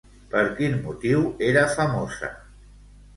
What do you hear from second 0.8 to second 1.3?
motiu